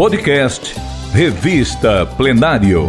[0.00, 0.80] Podcast
[1.12, 2.86] Revista Plenário.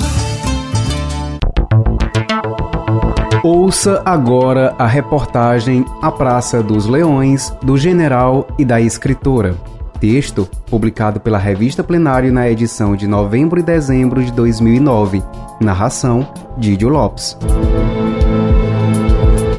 [3.44, 9.58] Ouça agora a reportagem A Praça dos Leões, do general e da escritora.
[10.00, 15.22] Texto publicado pela Revista Plenário na edição de novembro e dezembro de 2009.
[15.60, 16.26] Narração:
[16.58, 17.38] Didio Lopes.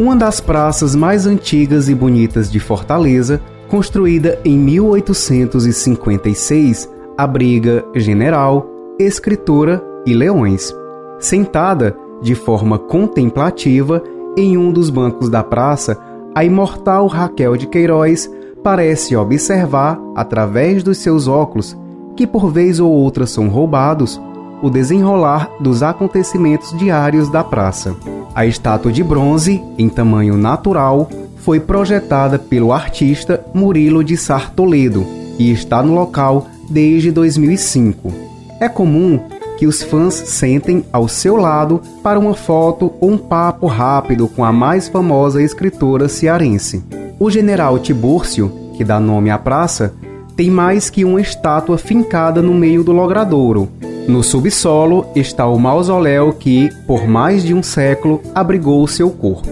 [0.01, 8.67] Uma das praças mais antigas e bonitas de Fortaleza, construída em 1856, abriga general,
[8.99, 10.75] escritora e leões.
[11.19, 14.03] Sentada de forma contemplativa
[14.37, 15.99] em um dos bancos da praça,
[16.35, 18.31] a imortal Raquel de Queiroz
[18.63, 21.77] parece observar, através dos seus óculos,
[22.17, 24.21] que por vez ou outra são roubados,
[24.63, 27.97] o desenrolar dos acontecimentos diários da praça.
[28.35, 35.05] A estátua de bronze, em tamanho natural, foi projetada pelo artista Murilo de Sar Toledo
[35.39, 38.13] e está no local desde 2005.
[38.61, 39.19] É comum
[39.57, 44.45] que os fãs sentem ao seu lado para uma foto ou um papo rápido com
[44.45, 46.83] a mais famosa escritora cearense.
[47.19, 49.95] O general Tibúrcio, que dá nome à praça,
[50.37, 53.69] tem mais que uma estátua fincada no meio do logradouro.
[54.09, 59.49] No subsolo está o mausoléu que, por mais de um século, abrigou seu corpo.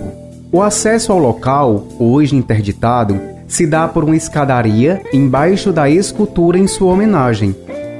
[0.51, 6.69] O acesso ao local, hoje interditado, se dá por uma escadaria embaixo da escultura em
[6.69, 7.57] sua homenagem.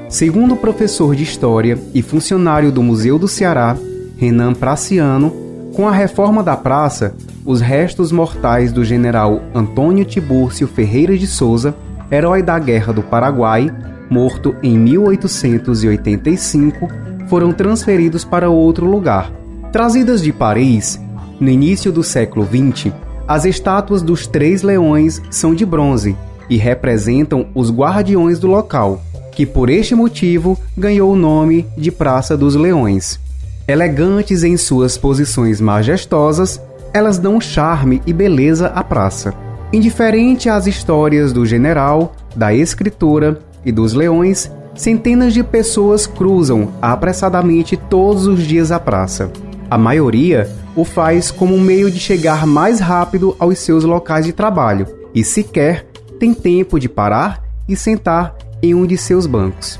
[0.07, 3.75] Segundo o professor de História e funcionário do Museu do Ceará,
[4.17, 5.29] Renan Praciano,
[5.75, 7.13] com a reforma da praça,
[7.45, 11.75] os restos mortais do general Antônio Tibúrcio Ferreira de Souza,
[12.09, 13.69] herói da Guerra do Paraguai,
[14.09, 16.87] morto em 1885,
[17.27, 19.29] foram transferidos para outro lugar.
[19.71, 20.97] Trazidas de Paris,
[21.41, 22.93] no início do século XX,
[23.31, 26.17] as estátuas dos três leões são de bronze
[26.49, 29.01] e representam os guardiões do local,
[29.31, 33.21] que por este motivo ganhou o nome de Praça dos Leões.
[33.65, 36.59] Elegantes em suas posições majestosas,
[36.93, 39.33] elas dão charme e beleza à praça.
[39.71, 47.77] Indiferente às histórias do general, da escritora e dos leões, centenas de pessoas cruzam apressadamente
[47.77, 49.31] todos os dias a praça.
[49.71, 54.33] A maioria o faz como um meio de chegar mais rápido aos seus locais de
[54.33, 55.87] trabalho e sequer
[56.19, 59.79] tem tempo de parar e sentar em um de seus bancos.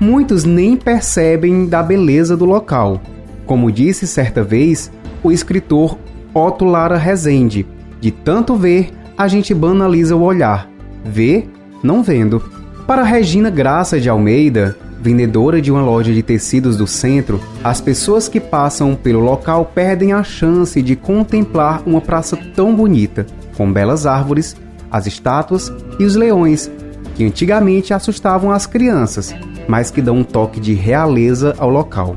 [0.00, 2.98] Muitos nem percebem da beleza do local.
[3.44, 4.90] Como disse certa vez
[5.22, 5.98] o escritor
[6.32, 7.66] Otto Lara Rezende,
[8.00, 10.66] de tanto ver, a gente banaliza o olhar.
[11.04, 11.44] Vê,
[11.82, 12.42] não vendo.
[12.86, 14.74] Para Regina Graça de Almeida,
[15.06, 20.12] vendedora de uma loja de tecidos do centro, as pessoas que passam pelo local perdem
[20.12, 23.24] a chance de contemplar uma praça tão bonita,
[23.56, 24.56] com belas árvores,
[24.90, 26.68] as estátuas e os leões,
[27.14, 29.32] que antigamente assustavam as crianças,
[29.68, 32.16] mas que dão um toque de realeza ao local.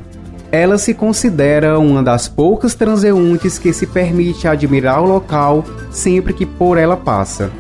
[0.52, 6.44] Ela se considera uma das poucas transeuntes que se permite admirar o local sempre que
[6.44, 7.52] por ela passa.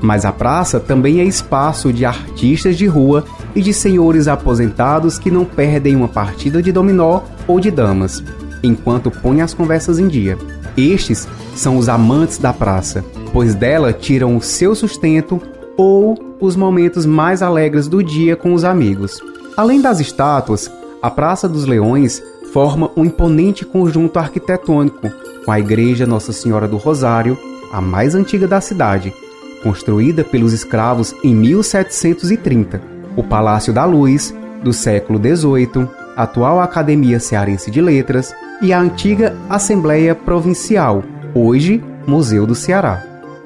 [0.00, 3.24] Mas a praça também é espaço de artistas de rua
[3.54, 8.22] e de senhores aposentados que não perdem uma partida de dominó ou de damas,
[8.62, 10.36] enquanto põem as conversas em dia.
[10.76, 15.40] Estes são os amantes da praça, pois dela tiram o seu sustento
[15.76, 19.20] ou os momentos mais alegres do dia com os amigos.
[19.56, 20.70] Além das estátuas,
[21.00, 25.10] a Praça dos Leões forma um imponente conjunto arquitetônico
[25.44, 27.38] com a Igreja Nossa Senhora do Rosário,
[27.72, 29.14] a mais antiga da cidade,
[29.62, 37.70] construída pelos escravos em 1730 o Palácio da Luz, do século XVIII, atual Academia Cearense
[37.70, 41.02] de Letras e a antiga Assembleia Provincial,
[41.34, 43.02] hoje Museu do Ceará.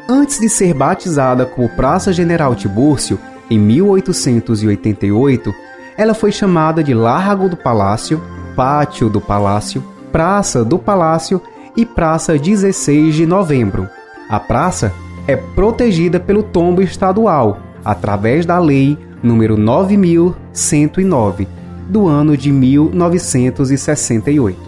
[0.09, 3.19] Antes de ser batizada como Praça General Tibúrcio,
[3.49, 5.55] em 1888,
[5.97, 8.21] ela foi chamada de Largo do Palácio,
[8.57, 11.41] Pátio do Palácio, Praça do Palácio
[11.77, 13.89] e Praça 16 de Novembro.
[14.29, 14.93] A praça
[15.31, 21.47] é protegida pelo tombo estadual, através da Lei número 9109,
[21.89, 24.59] do ano de 1968.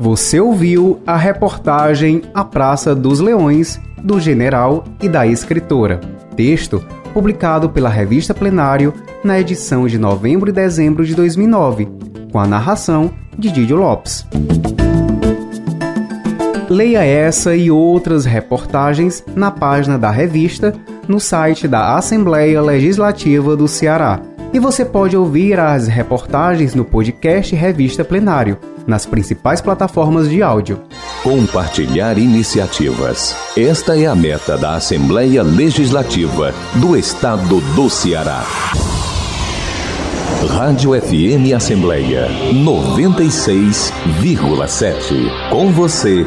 [0.00, 6.00] Você ouviu a reportagem A Praça dos Leões, do general e da escritora.
[6.36, 6.82] Texto
[7.12, 11.86] publicado pela revista Plenário na edição de novembro e dezembro de 2009,
[12.32, 14.26] com a narração de Didio Lopes.
[16.68, 20.74] Leia essa e outras reportagens na página da revista
[21.06, 24.20] no site da Assembleia Legislativa do Ceará.
[24.52, 28.56] E você pode ouvir as reportagens no podcast Revista Plenário,
[28.86, 30.80] nas principais plataformas de áudio.
[31.22, 33.36] Compartilhar iniciativas.
[33.56, 38.44] Esta é a meta da Assembleia Legislativa do Estado do Ceará.
[40.48, 45.50] Rádio FM Assembleia 96,7.
[45.50, 46.26] Com você